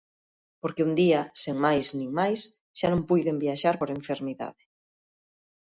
Porque 0.61 0.85
un 0.87 0.91
día, 1.01 1.21
sen 1.41 1.55
máis 1.65 1.85
nin 1.97 2.09
máis, 2.19 2.41
xa 2.79 2.87
non 2.91 3.07
puiden 3.09 3.41
viaxar 3.43 3.75
por 3.77 3.89
enfermidade. 3.97 4.63